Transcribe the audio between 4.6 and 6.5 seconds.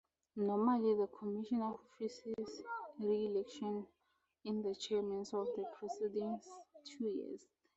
the chairman for the preceding